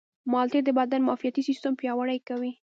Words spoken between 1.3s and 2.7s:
سیستم پیاوړی کوي.